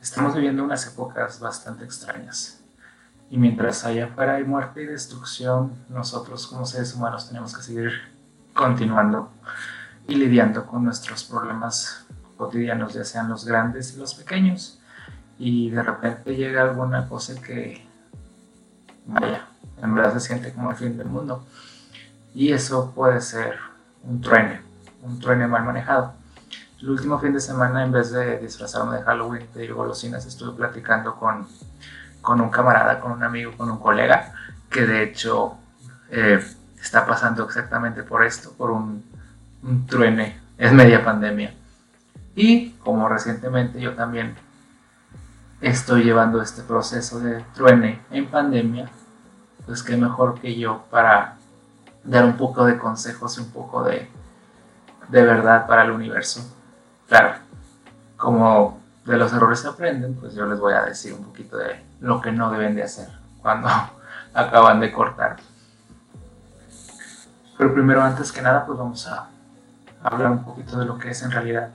[0.00, 2.60] estamos viviendo unas épocas bastante extrañas.
[3.30, 7.92] Y mientras allá afuera muerte y destrucción, nosotros como seres humanos tenemos que seguir
[8.54, 9.30] continuando
[10.08, 14.80] y lidiando con nuestros problemas cotidianos, ya sean los grandes y los pequeños.
[15.38, 17.86] Y de repente llega alguna cosa que,
[19.06, 19.46] vaya,
[19.80, 21.46] en verdad se siente como el fin del mundo.
[22.34, 23.58] Y eso puede ser
[24.02, 24.60] un truene,
[25.02, 26.14] un truene mal manejado.
[26.82, 31.14] El último fin de semana, en vez de disfrazarme de Halloween, pedir golosinas, estuve platicando
[31.14, 31.46] con,
[32.22, 34.32] con un camarada, con un amigo, con un colega,
[34.70, 35.58] que de hecho
[36.08, 36.42] eh,
[36.80, 39.04] está pasando exactamente por esto, por un,
[39.62, 41.54] un truene, es media pandemia.
[42.34, 44.34] Y como recientemente yo también
[45.60, 48.88] estoy llevando este proceso de truene en pandemia,
[49.66, 51.36] pues qué mejor que yo para
[52.04, 54.08] dar un poco de consejos y un poco de,
[55.10, 56.56] de verdad para el universo.
[57.10, 57.34] Claro,
[58.16, 61.84] como de los errores se aprenden, pues yo les voy a decir un poquito de
[61.98, 63.08] lo que no deben de hacer
[63.42, 63.68] cuando
[64.34, 65.38] acaban de cortar.
[67.58, 69.26] Pero primero, antes que nada, pues vamos a
[70.04, 71.70] hablar un poquito de lo que es en realidad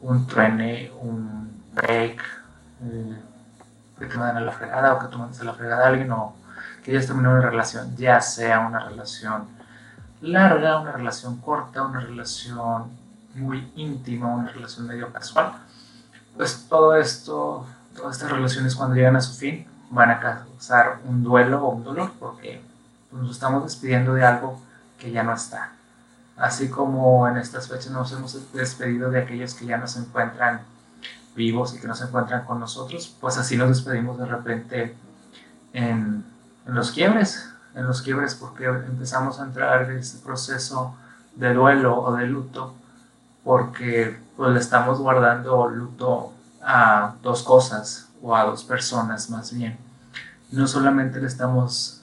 [0.00, 2.20] un truene, un break,
[2.82, 3.22] eh,
[4.00, 6.10] que te mandan a la fregada o que tú mandes a la fregada a alguien
[6.10, 6.34] o
[6.82, 9.46] que ya terminó una relación, ya sea una relación
[10.22, 13.00] larga, una relación corta, una relación
[13.34, 15.52] muy íntima, una relación medio casual,
[16.36, 21.22] pues todo esto, todas estas relaciones cuando llegan a su fin van a causar un
[21.22, 22.62] duelo o un dolor porque
[23.10, 24.58] nos estamos despidiendo de algo
[24.98, 25.72] que ya no está.
[26.36, 30.62] Así como en estas fechas nos hemos despedido de aquellos que ya no se encuentran
[31.36, 34.96] vivos y que no se encuentran con nosotros, pues así nos despedimos de repente
[35.72, 36.24] en,
[36.66, 40.94] en los quiebres, en los quiebres porque empezamos a entrar en ese proceso
[41.36, 42.74] de duelo o de luto
[43.44, 49.78] porque pues le estamos guardando luto a dos cosas o a dos personas más bien.
[50.50, 52.02] No solamente le estamos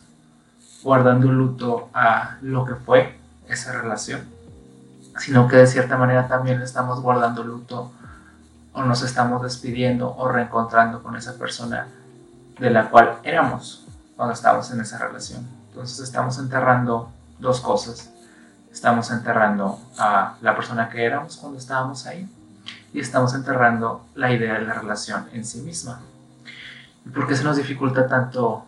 [0.84, 4.22] guardando luto a lo que fue esa relación,
[5.18, 7.92] sino que de cierta manera también le estamos guardando luto
[8.74, 11.88] o nos estamos despidiendo o reencontrando con esa persona
[12.60, 13.86] de la cual éramos
[14.16, 15.48] cuando estábamos en esa relación.
[15.70, 17.10] Entonces estamos enterrando
[17.40, 18.10] dos cosas.
[18.72, 22.30] Estamos enterrando a la persona que éramos cuando estábamos ahí
[22.94, 26.00] y estamos enterrando la idea de la relación en sí misma.
[27.06, 28.66] ¿Y por qué se nos dificulta tanto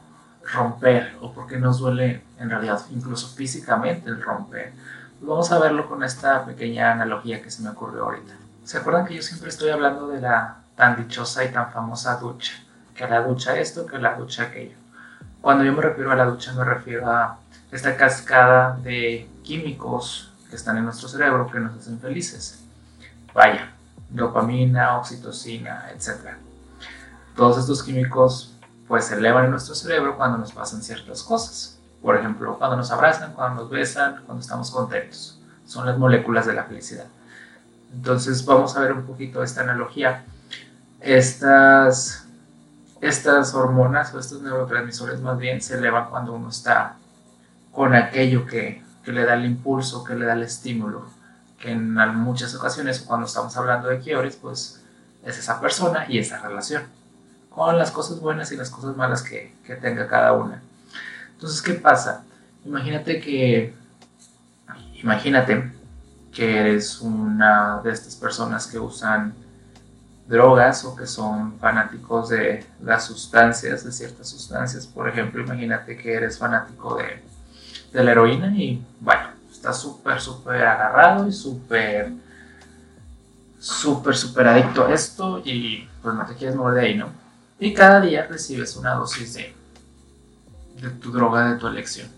[0.53, 4.73] romper o por qué nos duele en realidad incluso físicamente el romper?
[5.19, 8.34] Pues vamos a verlo con esta pequeña analogía que se me ocurrió ahorita.
[8.63, 12.53] ¿Se acuerdan que yo siempre estoy hablando de la tan dichosa y tan famosa ducha?
[12.95, 14.75] Que la ducha esto, que la ducha aquello.
[15.41, 17.38] Cuando yo me refiero a la ducha me refiero a
[17.72, 22.63] esta cascada de químicos que están en nuestro cerebro que nos hacen felices.
[23.34, 23.74] Vaya,
[24.09, 26.35] dopamina, oxitocina, etc.
[27.35, 28.53] Todos estos químicos
[28.88, 31.79] pues se elevan en nuestro cerebro cuando nos pasan ciertas cosas.
[32.02, 35.40] Por ejemplo, cuando nos abrazan, cuando nos besan, cuando estamos contentos.
[35.66, 37.06] Son las moléculas de la felicidad.
[37.94, 40.25] Entonces vamos a ver un poquito esta analogía.
[41.00, 42.25] Estas,
[43.00, 46.97] estas hormonas o estos neurotransmisores más bien se elevan cuando uno está
[47.72, 51.06] con aquello que, que le da el impulso, que le da el estímulo,
[51.59, 54.81] que en muchas ocasiones cuando estamos hablando de quiebres, pues
[55.23, 56.84] es esa persona y esa relación,
[57.50, 60.61] con las cosas buenas y las cosas malas que, que tenga cada una.
[61.34, 62.23] Entonces, ¿qué pasa?
[62.66, 63.73] Imagínate que,
[65.01, 65.72] imagínate
[66.31, 69.34] que eres una de estas personas que usan
[70.28, 74.88] drogas o que son fanáticos de las sustancias, de ciertas sustancias.
[74.88, 77.22] Por ejemplo, imagínate que eres fanático de,
[77.91, 82.12] de la heroína y bueno, estás súper, súper agarrado y súper,
[83.59, 87.09] súper, súper adicto a esto y pues no te quieres mover de ahí, ¿no?
[87.59, 89.53] Y cada día recibes una dosis de,
[90.81, 92.09] de tu droga de tu elección.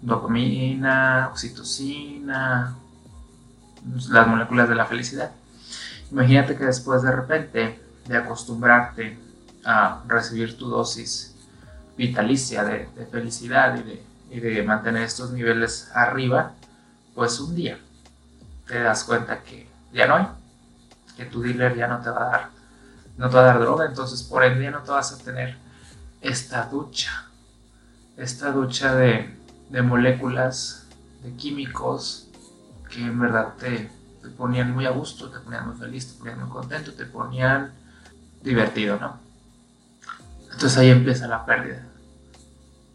[0.00, 2.74] Dopamina, oxitocina,
[4.10, 5.32] las moléculas de la felicidad.
[6.10, 9.18] Imagínate que después de repente de acostumbrarte
[9.64, 11.34] a recibir tu dosis
[11.96, 16.52] vitalicia de, felicidad y de, y de, mantener estos niveles arriba,
[17.14, 17.78] pues un día
[18.66, 20.26] te das cuenta que ya no hay,
[21.16, 22.50] que tu dealer ya no te va a dar,
[23.16, 25.56] no te va a dar droga, entonces por ende ya no te vas a tener
[26.20, 27.26] esta ducha,
[28.16, 29.34] esta ducha de,
[29.70, 30.86] de moléculas,
[31.22, 32.28] de químicos,
[32.90, 33.90] que en verdad te,
[34.22, 37.72] te, ponían muy a gusto, te ponían muy feliz, te ponían muy contento, te ponían
[38.42, 39.18] divertido, ¿no?
[40.44, 41.87] Entonces ahí empieza la pérdida.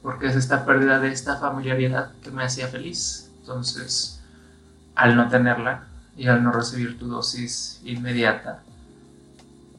[0.03, 3.31] Porque es esta pérdida de esta familiaridad que me hacía feliz.
[3.39, 4.21] Entonces,
[4.94, 5.85] al no tenerla
[6.15, 8.61] y al no recibir tu dosis inmediata,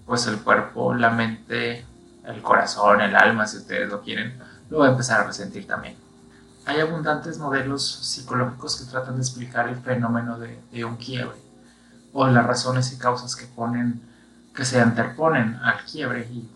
[0.06, 1.84] pues el cuerpo, la mente,
[2.24, 4.36] el corazón, el alma, si ustedes lo quieren,
[4.70, 5.96] lo va a empezar a resentir también.
[6.66, 11.44] Hay abundantes modelos psicológicos que tratan de explicar el fenómeno de, de un quiebre
[12.14, 14.00] o las razones y causas que ponen,
[14.54, 16.26] que se interponen al quiebre.
[16.32, 16.48] Y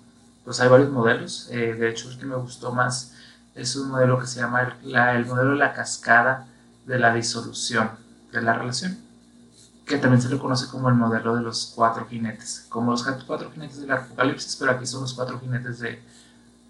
[0.45, 1.49] pues hay varios modelos.
[1.51, 3.13] Eh, de hecho, el que me gustó más
[3.59, 6.47] es un modelo que se llama el, el modelo de la cascada
[6.87, 7.91] de la disolución
[8.33, 9.09] de la relación
[9.89, 13.51] que también se le conoce como el modelo de los cuatro jinetes, como los cuatro
[13.51, 16.01] jinetes del apocalipsis, pero aquí son los cuatro jinetes de,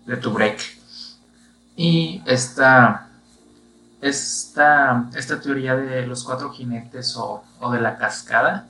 [0.06, 0.61] de tu break.
[1.76, 3.08] Y esta,
[4.00, 8.67] esta, esta teoría de los cuatro jinetes o, o de la cascada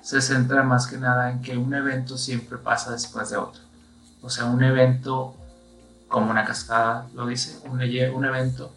[0.00, 3.60] se centra más que nada en que un evento siempre pasa después de otro.
[4.22, 5.36] O sea, un evento,
[6.08, 8.72] como una cascada lo dice, un, un evento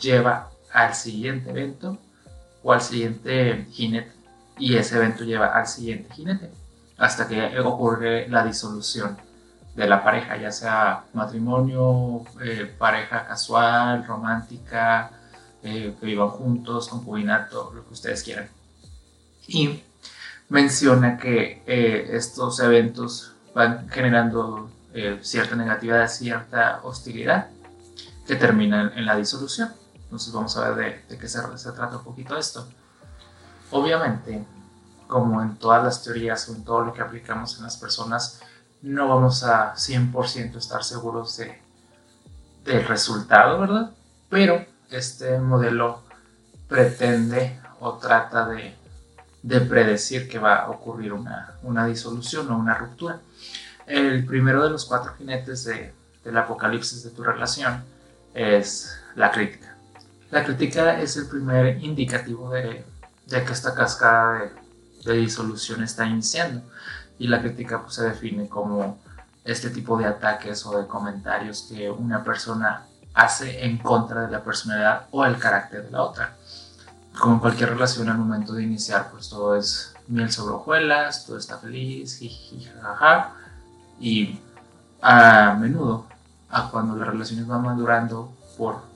[0.00, 1.98] lleva al siguiente evento
[2.62, 4.12] o al siguiente jinete
[4.58, 6.50] y ese evento lleva al siguiente jinete
[6.96, 9.16] hasta que ocurre la disolución
[9.74, 15.10] de la pareja, ya sea matrimonio, eh, pareja casual, romántica,
[15.62, 18.48] eh, que vivan juntos, concubinato, lo que ustedes quieran.
[19.48, 19.82] Y
[20.48, 24.70] menciona que eh, estos eventos van generando
[25.22, 27.48] cierta negatividad, cierta hostilidad
[28.26, 29.72] que terminan en la disolución.
[30.04, 32.66] Entonces vamos a ver de, qué se, se trata un poquito esto.
[33.70, 34.44] Obviamente,
[35.06, 38.40] como en todas las teorías o en todo lo que aplicamos en las personas,
[38.82, 41.60] no vamos a 100% estar seguros de,
[42.64, 43.90] del resultado, ¿verdad?
[44.28, 46.02] Pero este modelo
[46.68, 48.76] pretende o trata de,
[49.42, 53.20] de predecir que va a ocurrir una, una, disolución o una ruptura.
[53.86, 55.92] El primero de los cuatro jinetes de,
[56.24, 57.84] del apocalipsis de tu relación
[58.32, 59.76] es la crítica.
[60.30, 62.84] La crítica es el primer indicativo de,
[63.28, 64.50] que esta cascada
[65.04, 66.62] de, disolución está iniciando.
[67.18, 68.98] Y la crítica pues, se define como
[69.44, 74.42] este tipo de ataques o de comentarios que una persona hace en contra de la
[74.42, 76.36] personalidad o el carácter de la otra.
[77.16, 81.58] Como cualquier relación al momento de iniciar, pues todo es miel sobre hojuelas, todo está
[81.58, 83.34] feliz, jiji, jajaja.
[84.00, 84.38] Y
[85.00, 86.06] a menudo,
[86.50, 88.94] a cuando las relaciones van madurando por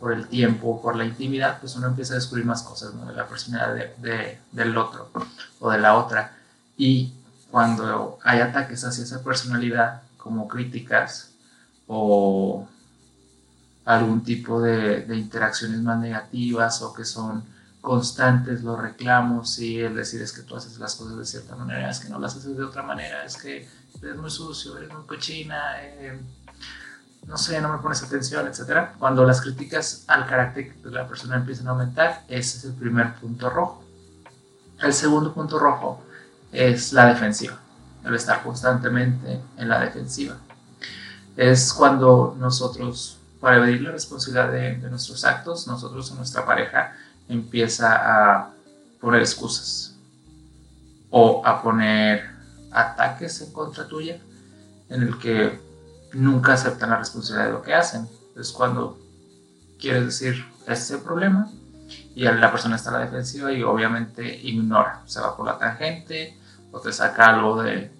[0.00, 3.26] por el tiempo, por la intimidad, pues uno empieza a descubrir más cosas de la
[3.26, 5.10] personalidad de, del otro
[5.60, 6.36] o de la otra.
[6.76, 7.12] Y
[7.50, 11.30] cuando hay ataques hacia esa personalidad, como críticas
[11.86, 12.68] o
[13.84, 17.44] algún tipo de, de, interacciones más negativas o que son
[17.80, 21.88] constantes los reclamos y el decir es que tú haces las cosas de cierta manera,
[21.88, 23.68] es que no las haces de otra manera, es que
[24.02, 26.18] eres muy sucio, eres muy cochina, eh,
[27.26, 28.90] no sé, no me pones atención, etc.
[28.98, 33.14] Cuando las críticas al carácter de la persona empiezan a aumentar, ese es el primer
[33.14, 33.84] punto rojo.
[34.80, 36.02] El segundo punto rojo
[36.52, 37.58] es la defensiva,
[38.04, 40.36] el estar constantemente en la defensiva.
[41.36, 46.96] Es cuando nosotros, para evadir la responsabilidad de, de nuestros actos, nosotros o nuestra pareja
[47.28, 48.50] empieza a
[49.00, 49.94] poner excusas
[51.10, 52.35] o a poner
[52.76, 54.20] ataques en contra tuya,
[54.88, 55.58] en el que
[56.12, 58.08] nunca aceptan la responsabilidad de lo que hacen.
[58.36, 58.98] Es cuando
[59.80, 61.50] quieres decir, este es el problema,
[62.14, 66.36] y la persona está a la defensiva y obviamente ignora, se va por la tangente
[66.72, 67.92] o te saca algo de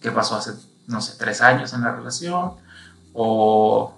[0.00, 0.52] que pasó hace,
[0.86, 2.52] no sé, tres años en la relación
[3.12, 3.94] o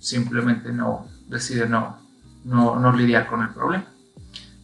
[0.00, 1.98] simplemente no decide no,
[2.44, 3.86] no, no lidiar con el problema.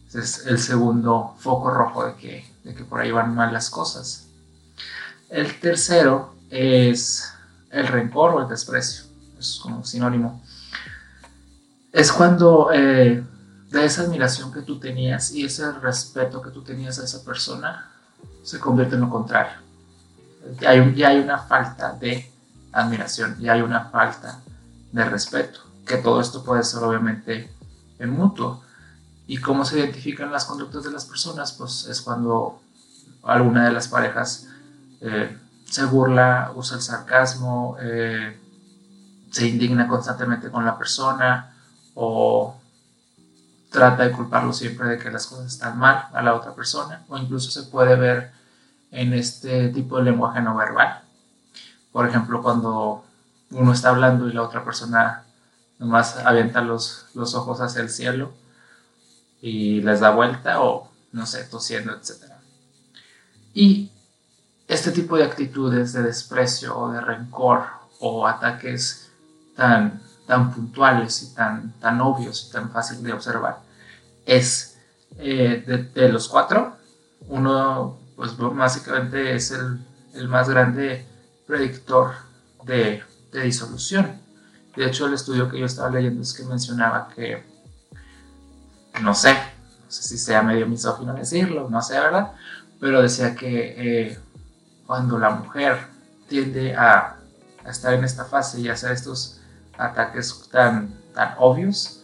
[0.07, 3.69] Ese es el segundo foco rojo de que, de que por ahí van mal las
[3.69, 4.28] cosas.
[5.29, 7.31] El tercero es
[7.69, 9.05] el rencor o el desprecio,
[9.37, 10.43] es como sinónimo.
[11.91, 13.23] Es cuando eh,
[13.69, 17.91] de esa admiración que tú tenías y ese respeto que tú tenías a esa persona
[18.43, 19.57] se convierte en lo contrario.
[20.59, 22.31] Ya hay, ya hay una falta de
[22.71, 24.39] admiración, ya hay una falta
[24.91, 27.51] de respeto, que todo esto puede ser obviamente
[27.99, 28.63] en mutuo.
[29.27, 31.51] ¿Y cómo se identifican las conductas de las personas?
[31.51, 32.59] Pues es cuando
[33.21, 34.47] alguna de las parejas
[35.01, 38.37] eh, se burla, usa el sarcasmo, eh,
[39.31, 41.53] se indigna constantemente con la persona
[41.93, 42.55] o
[43.69, 47.17] trata de culparlo siempre de que las cosas están mal a la otra persona o
[47.17, 48.31] incluso se puede ver
[48.91, 51.01] en este tipo de lenguaje no verbal.
[51.91, 53.03] Por ejemplo, cuando
[53.51, 55.23] uno está hablando y la otra persona
[55.77, 58.33] nomás avienta los, los ojos hacia el cielo
[59.41, 62.33] y les da vuelta o no sé, tosiendo, etc.
[63.53, 63.91] Y
[64.69, 67.63] este tipo de actitudes de desprecio o de rencor
[67.99, 69.09] o ataques
[69.55, 73.69] tan, tan puntuales y tan, tan obvios y tan fáciles de observar
[74.29, 74.77] es
[75.17, 76.75] eh, de, los cuatro,
[77.27, 79.79] uno pues básicamente es el,
[80.13, 81.05] el, más grande
[81.47, 82.11] predictor
[82.63, 84.21] de, de disolución.
[84.75, 87.43] De hecho, el estudio que yo estaba leyendo es que mencionaba que,
[89.01, 92.33] no sé, no sé si sea medio misógino decirlo, no sé, ¿verdad?
[92.79, 94.19] Pero decía que eh,
[94.89, 95.77] cuando la mujer
[96.27, 97.17] tiende a,
[97.63, 99.39] a, estar en esta fase y hacer estos
[99.77, 102.01] ataques tan, tan obvios,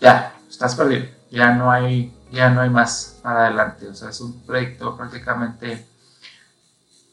[0.00, 4.20] ya, estás perdido, ya no hay, ya no hay más para adelante, o sea, es
[4.20, 5.86] un predictor prácticamente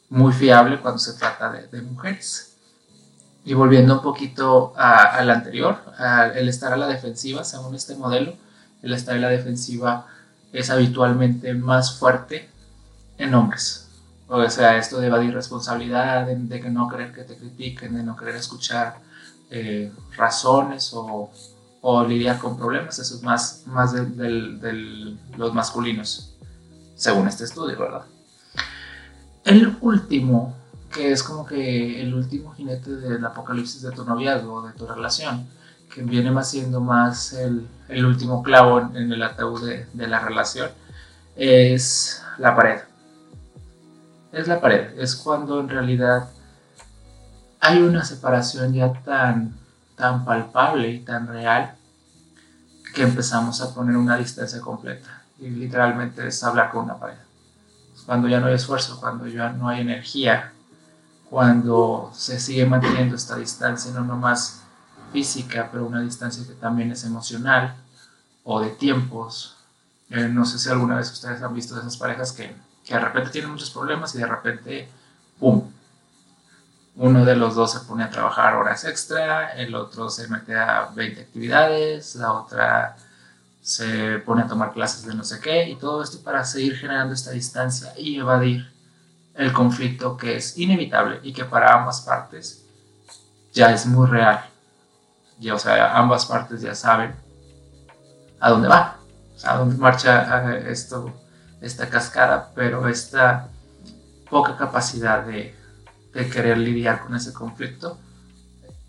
[0.08, 2.56] muy fiable cuando se trata de, mujeres.
[3.44, 5.84] Y volviendo un poquito al anterior,
[6.34, 8.34] el estar a la defensiva, según este modelo,
[8.82, 10.08] el estar en la defensiva
[10.52, 12.50] es habitualmente más fuerte
[13.16, 13.86] en hombres.
[14.32, 18.16] O sea, esto de evadir responsabilidad, de, que no querer que te critiquen, de no
[18.16, 19.00] querer escuchar
[19.50, 21.30] eh, razones o,
[22.06, 26.36] lidiar con problemas, eso es más, más de, los masculinos,
[26.94, 28.04] según este estudio, ¿verdad?
[29.44, 30.54] El último
[30.92, 35.46] que es como que el último jinete del apocalipsis de tu noviazgo, de tu relación,
[35.92, 40.70] que viene más siendo más el, el último clavo en, el ataúd de, la relación,
[41.36, 42.80] es la pared.
[44.32, 46.28] Es la pared, es cuando en realidad
[47.60, 49.56] hay una separación ya tan,
[49.96, 51.74] tan palpable y tan real
[52.94, 55.22] que empezamos a poner una distancia completa.
[55.38, 57.16] Y literalmente es hablar con una pared.
[58.06, 60.52] Cuando ya no hay esfuerzo, cuando ya no hay energía,
[61.28, 64.62] cuando se sigue manteniendo esta distancia, no nomás
[65.12, 67.76] física, pero una distancia que también es emocional
[68.42, 69.56] o de tiempos.
[70.08, 72.54] Eh, no sé si alguna vez ustedes han visto esas parejas que,
[72.90, 74.88] que de repente tienen muchos problemas y de repente,
[75.38, 75.70] ¡pum!
[76.96, 80.90] Uno de los dos se pone a trabajar horas extra, el otro se mete a
[80.92, 82.96] 20 actividades, la otra
[83.62, 87.14] se pone a tomar clases de no sé qué, y todo esto para seguir generando
[87.14, 88.68] esta distancia y evadir
[89.36, 92.66] el conflicto que es inevitable y que para ambas partes
[93.52, 94.44] ya es muy real.
[95.38, 97.14] Y, o sea, ambas partes ya saben
[98.40, 98.96] a dónde va,
[99.44, 101.14] a dónde marcha eh, esto,
[101.60, 103.48] esta cascada, pero esta
[104.28, 105.54] poca capacidad de,
[106.14, 107.98] de querer lidiar con ese conflicto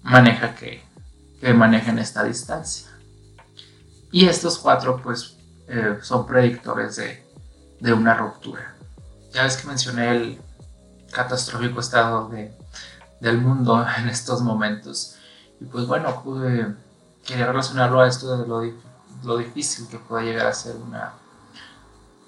[0.03, 0.83] maneja que,
[1.39, 2.89] que manejen esta distancia.
[4.11, 5.37] Y estos cuatro, pues,
[5.67, 7.23] eh, son predictores de,
[7.79, 8.71] de una ruptura
[9.33, 10.41] ya ves que mencioné el
[11.11, 12.55] catastrófico estado de,
[13.19, 15.15] del mundo en estos momentos.
[15.59, 16.75] Y pues bueno, pude,
[17.25, 18.61] quería relacionarlo a esto de lo,
[19.23, 21.13] lo difícil que puede llegar a ser una,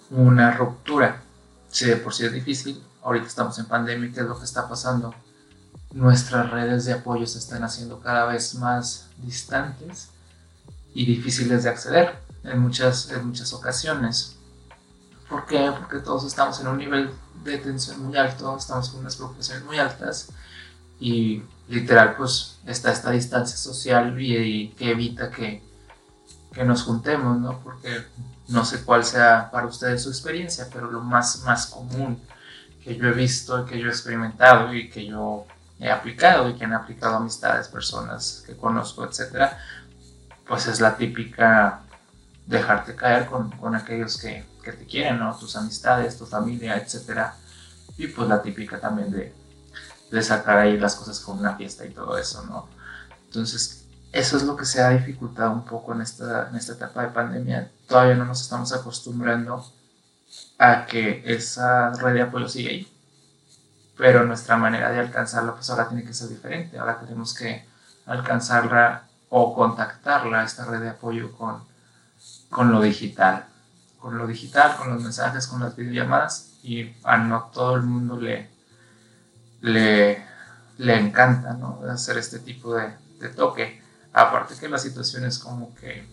[0.09, 1.21] una ruptura.
[1.69, 4.67] Si de por sí es difícil, ahorita estamos en pandemia, ¿qué es lo que está
[4.67, 5.13] pasando?
[5.91, 10.09] Nuestras redes de apoyo se están haciendo cada vez más distantes
[10.93, 14.35] y difíciles de acceder en muchas, en muchas ocasiones.
[15.29, 15.71] ¿Por qué?
[15.79, 17.09] Porque todos estamos en un nivel
[17.43, 20.29] de tensión muy alto, estamos con unas preocupaciones muy altas
[20.99, 25.63] y literal pues está esta distancia social y, que evita que,
[26.53, 27.59] que, nos juntemos, ¿no?
[27.59, 28.05] Porque
[28.47, 32.21] no sé cuál sea para ustedes su experiencia, pero lo más, más común
[32.83, 35.45] que yo he visto, que yo he experimentado y que yo
[35.79, 39.57] he aplicado y que han aplicado amistades, personas que conozco, etcétera,
[40.47, 41.81] pues es la típica
[42.45, 45.35] dejarte caer con, con aquellos que, que te quieren, ¿no?
[45.37, 47.31] Tus amistades, tu familia, etc.
[47.97, 49.33] Y pues la típica también de,
[50.11, 52.67] de sacar ahí las cosas con una fiesta y todo eso, ¿no?
[53.25, 53.82] Entonces,
[54.13, 57.09] eso es lo que se ha dificultado un poco en esta, en esta etapa de
[57.09, 57.69] pandemia.
[57.87, 59.65] Todavía no nos estamos acostumbrando
[60.57, 62.93] a que esa red de apoyo sigue ahí.
[63.97, 66.79] Pero nuestra manera de alcanzarla, pues ahora tiene que ser diferente.
[66.79, 67.65] Ahora tenemos que
[68.05, 71.63] alcanzarla o contactarla, esta red de apoyo, con,
[72.49, 73.47] con lo digital
[74.03, 78.19] con lo digital, con los mensajes, con las videollamadas y a no todo el mundo
[78.19, 78.49] le,
[79.61, 80.25] le,
[80.77, 81.79] le encanta ¿no?
[81.89, 82.91] hacer este tipo de,
[83.29, 83.81] toque.
[84.13, 86.07] Aparte que la situación es como que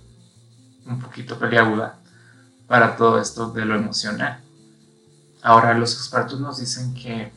[0.87, 1.97] un poquito peliaguda
[2.67, 4.41] para todo esto de lo emocional.
[5.43, 7.33] Ahora los expertos nos dicen que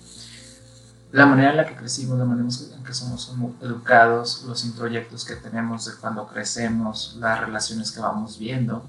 [1.11, 5.35] la manera en la que crecimos, la manera en que somos educados, los introyectos que
[5.35, 8.87] tenemos de cuando crecemos, las relaciones que vamos viendo,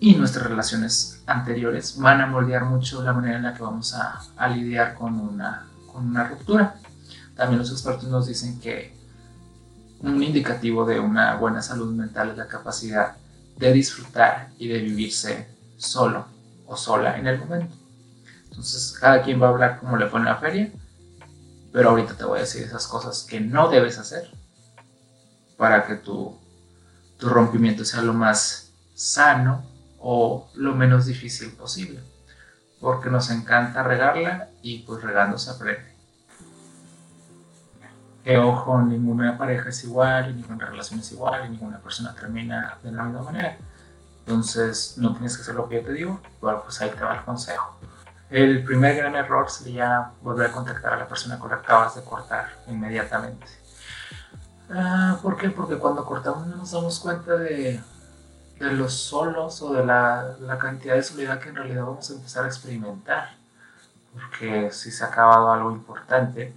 [0.00, 4.48] y nuestras relaciones anteriores van a moldear mucho la manera en la que vamos a,
[4.48, 6.74] lidiar con una, con una ruptura.
[7.36, 9.01] También los expertos nos dicen que
[10.02, 13.16] un indicativo de una buena salud mental es la capacidad
[13.56, 16.26] de disfrutar y de vivirse solo
[16.66, 17.74] o sola en el momento.
[18.44, 20.72] Entonces, cada quien va a hablar como le en la feria,
[21.72, 24.30] pero ahorita te voy a decir esas cosas que no debes hacer
[25.56, 26.38] para que tu,
[27.18, 29.64] tu rompimiento sea lo más sano
[29.98, 32.00] o lo menos difícil posible,
[32.80, 35.91] porque nos encanta regarla y pues regando se aprende.
[38.24, 43.02] Que ojo, ninguna pareja es igual, ninguna relación es igual, ninguna persona termina de la
[43.04, 43.56] misma manera.
[44.20, 47.16] Entonces, no tienes que hacer lo que yo te digo, igual pues ahí te va
[47.16, 47.76] el consejo.
[48.30, 51.96] El primer gran error sería volver a contactar a la persona con la que acabas
[51.96, 53.46] de cortar inmediatamente.
[54.70, 55.50] Ah, ¿Por qué?
[55.50, 57.78] Porque cuando cortamos no nos damos cuenta de,
[58.58, 62.14] de los solos o de la, la, cantidad de soledad que en realidad vamos a
[62.14, 63.30] empezar a experimentar.
[64.14, 66.54] Porque si se ha acabado algo importante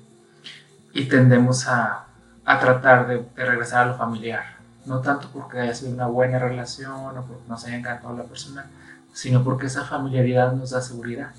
[0.95, 2.07] y tendemos a,
[2.43, 6.91] a tratar de, regresar a lo familiar no tanto porque haya sido una buena relación
[6.91, 8.67] o porque nos haya encantado la persona,
[9.13, 11.33] sino porque esa familiaridad nos da seguridad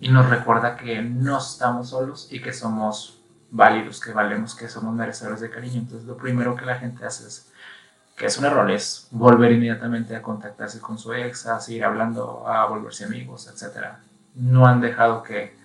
[0.00, 3.20] y nos recuerda que no estamos solos y que somos
[3.50, 5.80] válidos, que valemos, que somos merecedores de cariño.
[5.80, 7.24] Entonces lo primero que la gente hace
[8.16, 12.48] que es un error, es volver inmediatamente a contactarse con su ex, a seguir hablando,
[12.48, 13.86] a volverse amigos, etc.
[14.34, 15.56] No han dejado que,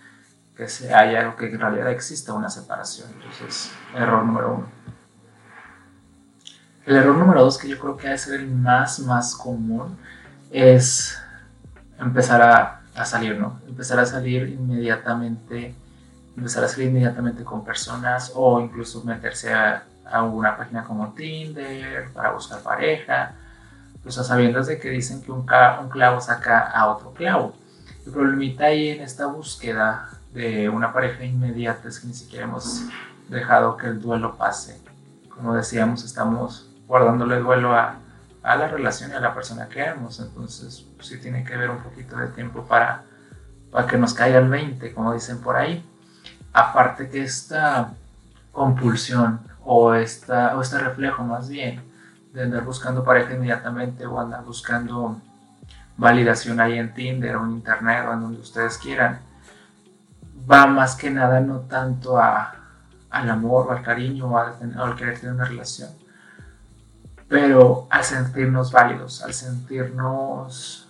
[0.56, 3.10] que se haya que en realidad exista una separación.
[3.16, 4.68] Entonces, error número uno.
[6.86, 9.98] El error número dos, que yo creo que ha de ser el más, más común,
[10.52, 11.18] es
[11.98, 13.62] empezar a, a, salir, ¿no?
[13.68, 15.74] Empezar a salir inmediatamente,
[16.36, 22.12] empezar a salir inmediatamente con personas o incluso meterse a, a una página como Tinder
[22.12, 23.34] para buscar pareja,
[24.04, 25.46] pues a sabiendas de que dicen que un,
[25.82, 27.56] un clavo saca a otro clavo.
[28.06, 32.84] El problemita ahí en esta búsqueda de una pareja inmediata es que ni siquiera hemos
[33.30, 34.82] dejado que el duelo pase.
[35.30, 37.98] Como decíamos, estamos guardándole duelo a,
[38.42, 40.20] a la relación y a la persona que amamos.
[40.20, 43.04] Entonces, pues, sí tiene que haber un poquito de tiempo para,
[43.72, 45.86] para que nos caiga el 20, como dicen por ahí.
[46.52, 47.94] Aparte que esta
[48.52, 51.82] compulsión o, esta, o este reflejo más bien
[52.34, 55.20] de andar buscando pareja inmediatamente o andar buscando
[55.98, 59.20] validación ahí en Tinder o en Internet o en donde ustedes quieran,
[60.50, 62.56] va más que nada no tanto a,
[63.10, 65.90] al amor o al cariño o al, al querer tener una relación,
[67.28, 70.90] pero al sentirnos válidos, al sentirnos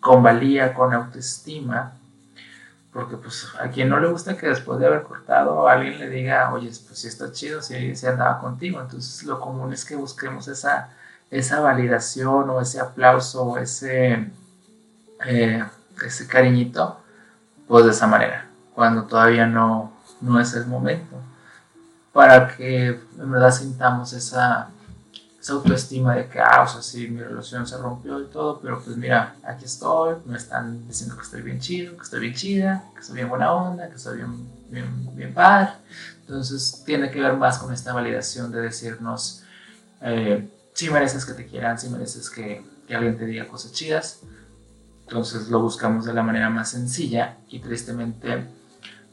[0.00, 1.92] con valía, con autoestima,
[2.92, 6.52] porque pues a quien no le gusta que después de haber cortado alguien le diga,
[6.52, 10.46] oye, pues si está chido, si, si andaba contigo, entonces lo común es que busquemos
[10.48, 10.90] esa,
[11.30, 14.30] esa validación o ese aplauso o ese,
[15.24, 15.64] eh,
[16.04, 17.00] ese cariñito,
[17.66, 21.16] pues de esa manera, cuando todavía no, no es el momento,
[22.12, 24.68] para que en verdad sintamos esa
[25.42, 28.80] esa autoestima de que, ah, o sea, sí, mi relación se rompió y todo, pero
[28.80, 32.84] pues mira, aquí estoy, me están diciendo que estoy bien chido, que estoy bien chida,
[32.94, 35.72] que estoy bien buena onda, que estoy bien, bien, bien padre.
[36.20, 39.42] Entonces tiene que ver más con esta validación de decirnos,
[40.00, 44.20] eh, si mereces que te quieran, si mereces que, que alguien te diga cosas chidas.
[45.08, 48.46] Entonces lo buscamos de la manera más sencilla y tristemente,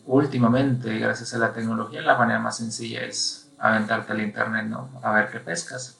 [0.09, 4.89] últimamente, gracias a la tecnología, la manera más sencilla es aventarte al internet, ¿no?
[5.03, 5.97] A ver qué pescas.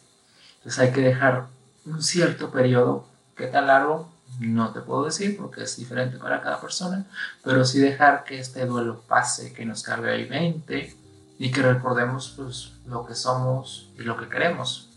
[0.57, 1.45] Entonces hay que dejar
[1.85, 4.09] un cierto periodo, ¿qué tan largo?
[4.39, 7.05] No te puedo decir porque es diferente para cada persona,
[7.43, 10.95] pero sí dejar que este duelo pase, que nos cargue ahí 20
[11.37, 14.89] y que recordemos pues, lo que somos y lo que queremos.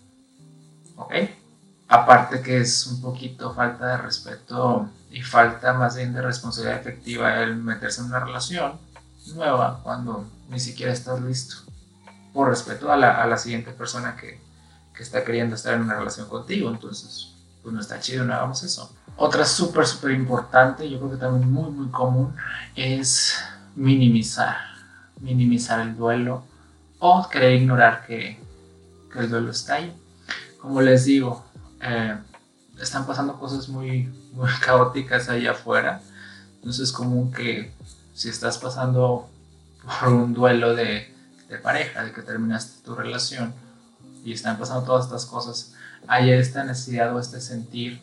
[0.96, 1.12] ¿Ok?
[1.88, 7.42] Aparte que es un poquito falta de respeto y falta más bien de responsabilidad efectiva
[7.42, 8.81] el meterse en una relación
[9.28, 11.56] nueva cuando ni siquiera estás listo.
[12.32, 14.40] Por respeto a la, a la siguiente persona que,
[14.94, 17.32] que está queriendo estar en una relación contigo, entonces
[17.62, 18.92] pues no está chido, no hagamos eso.
[19.16, 22.35] Otra súper, súper importante, yo creo que también muy, muy común,
[22.74, 23.35] es
[23.76, 24.56] minimizar,
[25.20, 26.44] minimizar el duelo
[26.98, 28.40] o querer ignorar que,
[29.12, 29.96] que el duelo está ahí.
[30.61, 31.44] Como les digo,
[31.80, 32.16] eh,
[32.80, 36.00] están pasando cosas muy, muy caóticas ahí afuera,
[36.56, 37.72] entonces es común que
[38.14, 39.29] si estás pasando
[40.01, 41.12] por un duelo de,
[41.62, 43.55] pareja, de que terminaste tu relación,
[44.25, 45.75] y están pasando todas estas cosas,
[46.07, 48.01] hay esta necesidad o este sentir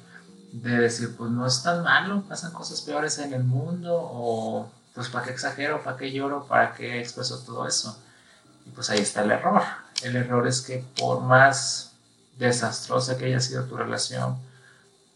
[0.52, 5.08] de decir, pues no es tan malo, pasan cosas peores en el mundo, o pues
[5.10, 7.98] para qué exagero, para qué lloro, para qué expreso todo eso.
[8.66, 9.62] Y pues ahí está el error.
[10.04, 11.94] El error es que por más
[12.38, 14.38] desastrosa que haya sido tu relación,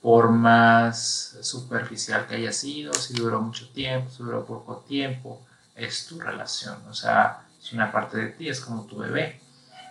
[0.04, 5.42] por más superficial que haya sido, si duró mucho tiempo, si duró poco tiempo,
[5.76, 6.76] es tu relación.
[6.90, 9.40] O sea, es una parte de ti, es como tu bebé.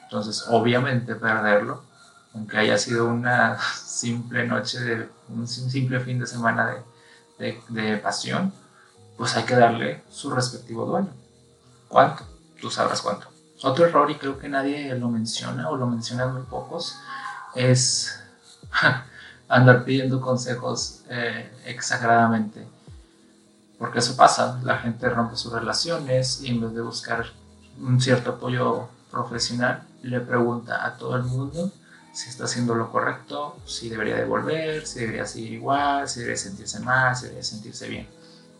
[0.02, 1.82] Entonces, obviamente perderlo,
[2.34, 6.76] aunque haya sido una simple noche, de, un simple fin de semana
[7.38, 8.52] de, de, pasión,
[9.16, 11.14] pues hay que darle su respectivo dueño.
[11.88, 12.24] ¿Cuánto?
[12.60, 13.28] Tú sabrás cuánto.
[13.62, 16.98] Otro error, y creo que nadie lo menciona o lo mencionan muy pocos,
[17.54, 18.20] es
[19.52, 22.66] andar pidiendo consejos eh, exageradamente.
[23.78, 27.26] Porque eso pasa, la gente rompe sus relaciones y en vez de buscar
[27.78, 31.70] un cierto apoyo profesional le pregunta a todo el mundo
[32.12, 36.80] si está haciendo lo correcto, si debería devolver, si debería seguir igual, si debería sentirse
[36.80, 38.08] mal, si debería sentirse bien.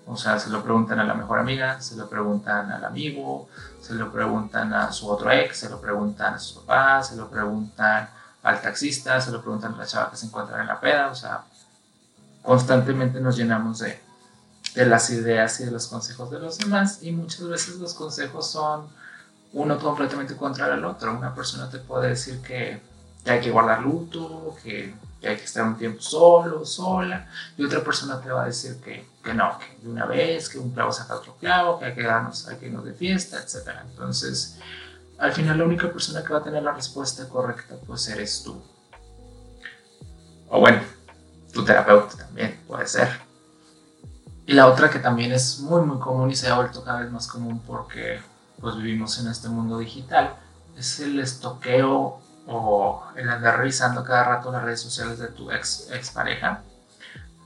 [0.07, 3.49] O sea, se lo preguntan a la mejor amiga, se lo preguntan al amigo,
[3.81, 7.29] se lo preguntan a su otro ex, se lo preguntan a sus papás, se lo
[7.29, 8.09] preguntan
[8.43, 11.11] al taxista, se lo preguntan a la chava que se encuentra en la peda.
[11.11, 11.45] O sea,
[12.43, 14.01] constantemente nos llenamos de,
[14.75, 18.51] de las ideas y de los consejos de los demás y muchas veces los consejos
[18.51, 18.89] son
[19.53, 21.17] uno completamente contra el otro.
[21.17, 22.81] Una persona te puede decir que,
[23.27, 28.21] hay que guardar luto, que, hay que estar un tiempo solo, sola, y otra persona
[28.21, 31.15] te va a decir que, que, no, que de una vez, que un clavo saca
[31.15, 33.69] otro clavo, que hay que darnos, hay que irnos de fiesta, etc.
[33.89, 34.57] Entonces,
[35.23, 38.61] al final la única persona que va a tener la respuesta correcta pues eres tú.
[40.49, 40.81] O bueno,
[41.53, 43.09] tu terapeuta también puede ser.
[44.47, 47.13] Y la otra que también es muy muy común y se ha vuelto cada vez
[47.13, 48.21] más común porque
[48.61, 50.35] pues vivimos en este mundo digital
[50.77, 55.89] es el estoqueo o el andar revisando cada rato las redes sociales de tu ex,
[55.93, 56.65] ex pareja.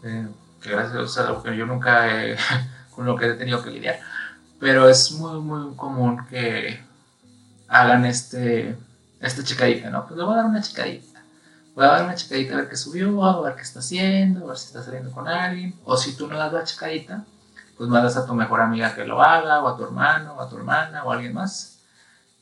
[0.03, 0.27] Eh,
[0.63, 2.39] que gracias a lo que yo nunca he,
[2.95, 4.01] con lo que he tenido que lidiar.
[4.59, 6.86] Pero es muy muy común que
[7.69, 8.77] hagan este,
[9.21, 10.07] esta checadita, ¿no?
[10.07, 11.17] Pues le voy a dar una checadita
[11.77, 14.49] voy a dar una checadita a ver qué subió, a ver qué está haciendo, a
[14.49, 15.79] ver si está saliendo con alguien.
[15.85, 17.25] O si tú no das la checadita,
[17.77, 20.49] pues mandas a tu mejor amiga que lo haga, o a tu hermano, o a
[20.49, 21.77] tu hermana, o a alguien más.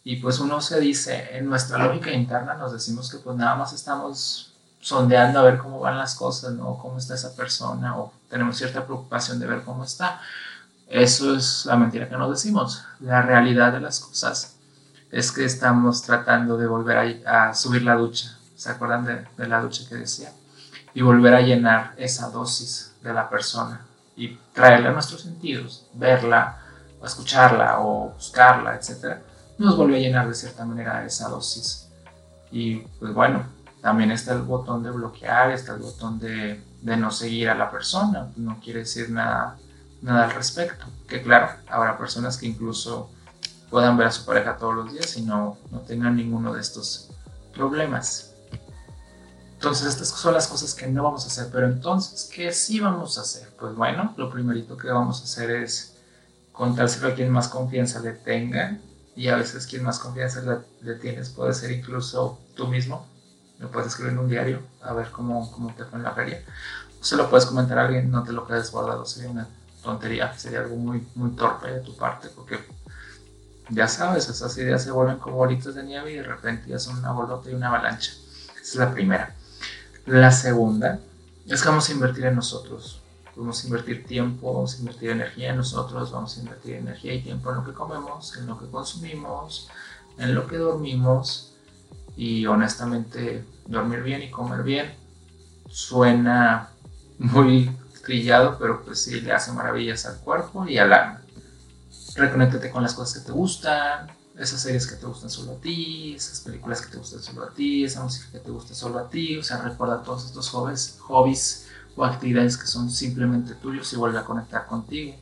[0.04, 3.72] Y pues uno se dice, en nuestra lógica interna nos decimos que pues nada más
[3.72, 6.78] estamos sondeando a ver cómo van las cosas, ¿no?
[6.78, 10.20] Cómo está esa persona, o tenemos cierta preocupación de ver cómo está.
[10.88, 12.84] Eso es la mentira que nos decimos.
[13.00, 14.53] La realidad de las cosas
[15.14, 19.04] es que estamos tratando de volver a, subir la ducha, ¿se acuerdan
[19.36, 20.32] de, la ducha que decía?
[20.92, 23.82] Y volver a llenar esa dosis de la persona
[24.16, 26.58] y traerla a nuestros sentidos, verla,
[27.00, 29.18] o escucharla o buscarla, etc.
[29.56, 31.88] Nos vuelve a llenar de cierta manera esa dosis.
[32.50, 33.44] Y pues bueno,
[33.80, 37.70] también está el botón de bloquear, está el botón de, de no seguir a la
[37.70, 39.58] persona, no quiere decir nada,
[40.02, 40.86] nada al respecto.
[41.06, 43.10] Que claro, habrá personas que incluso
[43.70, 47.10] puedan ver a su pareja todos los días y no, no tengan ninguno de estos
[47.54, 48.34] problemas.
[49.64, 51.48] Entonces, estas son las cosas que no vamos a hacer.
[51.50, 53.48] Pero entonces, ¿qué sí vamos a hacer?
[53.58, 55.96] Pues bueno, lo primerito que vamos a hacer es
[56.52, 58.78] contárselo a quien más confianza le tenga.
[59.16, 60.42] Y a veces quien más confianza
[60.82, 63.06] le, tienes puede ser incluso tú mismo.
[63.58, 66.42] Lo puedes escribir en un diario a ver cómo, cómo te fue en la feria.
[67.00, 69.06] O se lo puedes comentar a alguien, no te lo quedes guardado.
[69.06, 69.48] Sería una
[69.82, 72.58] tontería, sería algo muy, muy torpe de tu parte porque
[73.70, 76.98] ya sabes, esas ideas se vuelven como bolitas de nieve y de repente ya son
[76.98, 78.12] una bolota y una avalancha.
[78.54, 79.34] Esa es la primera.
[80.06, 81.00] La segunda
[81.46, 83.00] es que vamos a invertir en nosotros.
[83.36, 87.22] Vamos a invertir tiempo, vamos a invertir energía en nosotros, vamos a invertir energía y
[87.22, 89.68] tiempo en lo que comemos, en lo que consumimos,
[90.18, 91.54] en lo que dormimos.
[92.16, 94.94] Y honestamente, dormir bien y comer bien
[95.68, 96.68] suena
[97.18, 97.70] muy
[98.04, 101.23] trillado, pero pues sí le hace maravillas al cuerpo y al alma.
[102.16, 106.14] Reconéctate con las cosas que te gustan, esas series que te gustan solo a ti,
[106.14, 109.08] esas películas que te gustan solo a ti, esa música que te gusta solo a
[109.08, 113.96] ti, o sea, recuerda todos estos hobbies, hobbies o actividades que son simplemente tuyos y
[113.96, 115.16] vuelve a conectar contigo.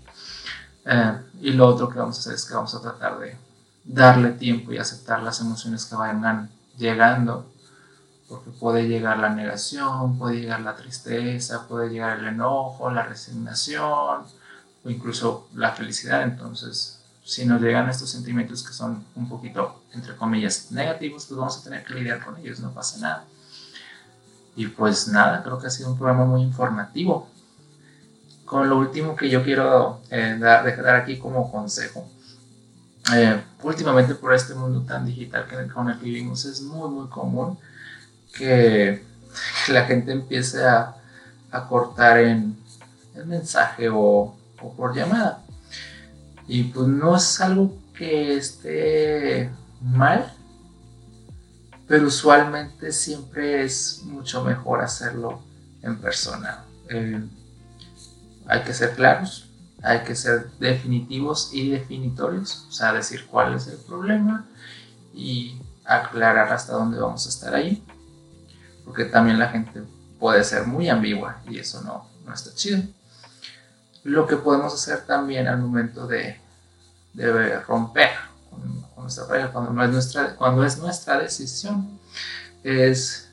[0.84, 3.36] Eh, y lo otro que vamos a hacer es que vamos a tratar de
[3.84, 7.50] darle tiempo y aceptar las emociones que vayan llegando,
[8.28, 14.24] porque puede llegar la negación, puede llegar la tristeza, puede llegar el enojo, la resignación
[14.84, 20.16] o incluso la felicidad, entonces si nos llegan estos sentimientos que son un poquito, entre
[20.16, 23.24] comillas, negativos, pues vamos a tener que lidiar con ellos, no pasa nada.
[24.56, 27.28] Y pues nada, creo que ha sido un programa muy informativo.
[28.44, 32.06] Con lo último que yo quiero eh, dar, dejar aquí como consejo.
[33.14, 37.08] Eh, últimamente por este mundo tan digital que, con el que vivimos es muy muy
[37.08, 37.58] común
[38.32, 39.04] que,
[39.68, 40.94] la gente empiece a,
[41.50, 42.56] a cortar en
[43.14, 45.44] el mensaje o, o por llamada.
[46.46, 50.32] Y pues no es algo que esté mal,
[51.86, 55.42] pero usualmente siempre es mucho mejor hacerlo
[55.82, 56.64] en persona.
[56.88, 57.22] Eh,
[58.46, 59.48] hay que ser claros,
[59.82, 64.46] hay que ser definitivos y definitorios, o sea, decir cuál es el problema
[65.14, 67.84] y aclarar hasta dónde vamos a estar ahí,
[68.84, 69.82] porque también la gente
[70.18, 72.82] puede ser muy ambigua y eso no, no está chido
[74.04, 76.40] lo que podemos hacer también al momento de,
[77.12, 78.10] de romper
[78.50, 81.98] con, nuestra pareja, cuando, no es nuestra, cuando es nuestra decisión,
[82.62, 83.30] es,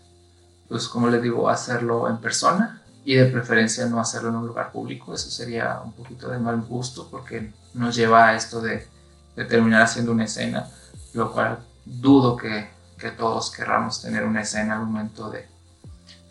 [0.68, 4.72] pues como les digo, hacerlo en persona y de preferencia no hacerlo en un lugar
[4.72, 5.14] público.
[5.14, 8.88] Eso sería un poquito de mal gusto porque nos lleva a esto de,
[9.36, 10.68] de terminar haciendo una escena,
[11.14, 15.48] lo cual dudo que, que todos querramos tener una escena al momento de,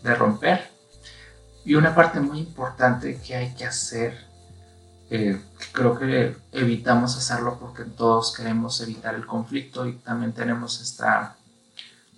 [0.03, 0.71] de romper.
[1.65, 4.28] Y una parte muy importante que hay que hacer,
[5.11, 5.41] eh,
[5.73, 11.37] creo que evitamos hacerlo porque todos queremos evitar el conflicto y también tenemos esta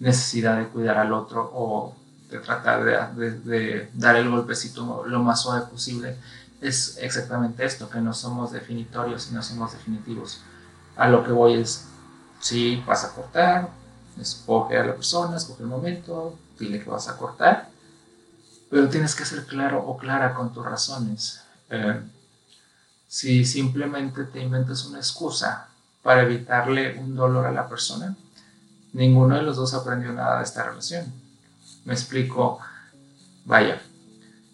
[0.00, 1.94] necesidad de cuidar al otro o
[2.30, 6.16] de tratar de, de, dar el golpecito lo más suave posible,
[6.60, 10.42] es exactamente esto, que no somos definitorios y no somos definitivos.
[10.96, 11.86] A lo que voy es,
[12.40, 13.70] si vas a cortar,
[14.20, 17.68] escoge a la persona, escoge el momento, dile que vas a cortar,
[18.70, 21.42] pero tienes que ser claro o clara con tus razones.
[21.70, 22.00] Eh,
[23.10, 25.66] si simplemente te inventas una excusa
[26.00, 28.14] para evitarle un dolor a la persona,
[28.92, 31.12] ninguno de los dos aprendió nada de esta relación.
[31.84, 32.60] Me explico,
[33.44, 33.82] vaya,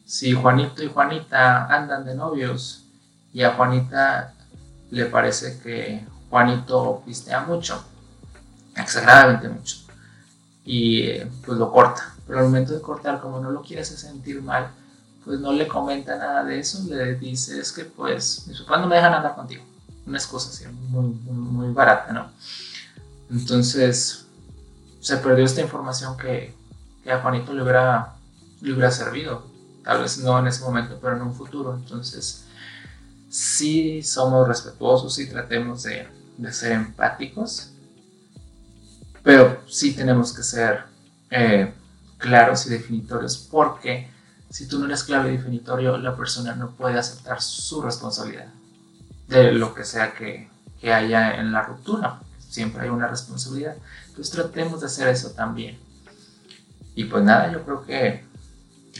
[0.06, 2.86] si Juanito y Juanita andan de novios
[3.30, 4.32] y a Juanita
[4.90, 7.84] le parece que Juanito pistea mucho,
[8.74, 9.76] exageradamente mucho,
[10.64, 12.14] y pues lo corta.
[12.26, 14.70] Pero al momento de cortar, como no lo quieres sentir mal,
[15.26, 19.12] pues no le comenta nada de eso, le dices que pues mis no me dejan
[19.12, 19.62] andar contigo.
[20.06, 22.30] Una excusa así, muy, muy, barata, ¿no?
[23.30, 24.24] Entonces
[25.00, 26.54] se perdió esta información que,
[27.04, 28.14] que a Juanito le hubiera,
[28.62, 29.44] le hubiera servido.
[29.84, 31.74] Tal vez no en ese momento, pero en un futuro.
[31.74, 32.44] Entonces,
[33.28, 36.08] sí somos respetuosos y tratemos de,
[36.38, 37.72] de ser empáticos
[39.26, 40.84] pero sí tenemos que ser
[41.32, 41.74] eh,
[42.16, 44.08] claros y definitorios porque
[44.56, 48.46] si tú no eres claro y definitorio, la persona no puede aceptar su responsabilidad
[49.28, 50.48] de lo que sea que,
[50.80, 52.20] que haya en la ruptura.
[52.38, 53.76] Siempre hay una responsabilidad.
[54.08, 55.78] Entonces tratemos de hacer eso también.
[56.94, 58.24] Y pues nada, yo creo que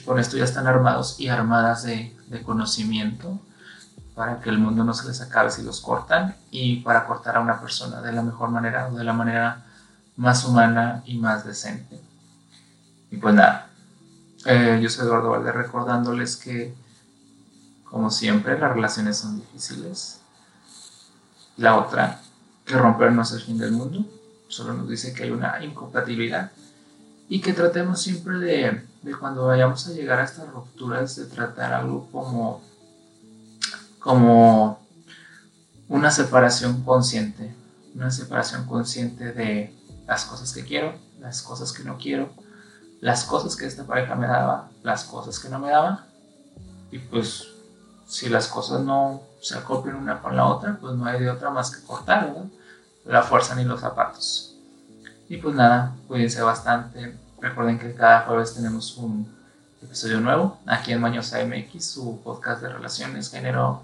[0.05, 3.41] con esto ya están armados y armadas de, de conocimiento
[4.15, 7.41] para que el mundo no se les acabe si los cortan y para cortar a
[7.41, 9.65] una persona de la mejor manera o de la manera
[10.19, 11.99] más humana y más decente.
[13.11, 13.66] Y pues nada,
[14.47, 16.75] eh, yo soy Eduardo Valde recordándoles que,
[17.85, 20.21] como siempre, las relaciones son difíciles.
[21.57, 22.21] La otra,
[22.65, 24.05] que romper no es el fin del mundo,
[24.49, 26.53] solo nos dice que hay una incompatibilidad
[27.29, 31.73] y que tratemos siempre de, de cuando vayamos a llegar a estas rupturas, de tratar
[31.73, 32.63] algo como,
[33.99, 34.87] como
[35.89, 37.53] una separación consciente,
[37.95, 39.75] una separación consciente de
[40.07, 42.31] las cosas que quiero, las cosas que no quiero,
[43.07, 46.07] las cosas que esta pareja me daba, las cosas que no me daba.
[46.91, 47.47] Y pues
[48.05, 51.51] si las cosas no se acoplan una con la otra, pues no hay de otra
[51.51, 52.35] más que cortar.
[53.05, 54.57] La fuerza ni los zapatos.
[55.29, 57.17] Y pues nada, cuídense bastante.
[57.41, 59.33] Recuerden que cada jueves tenemos un
[59.81, 63.83] episodio nuevo aquí en Mañosa MX, su podcast de relaciones, género,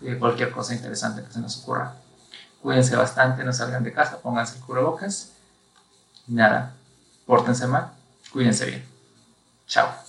[0.00, 1.94] y cualquier cosa interesante que se nos ocurra.
[2.60, 5.30] Cuídense bastante, no salgan de casa, pónganse el cubrebocas
[6.26, 6.74] nada,
[7.24, 7.92] pórtense mal,
[8.32, 8.84] cuídense bien.
[9.66, 10.07] Chao.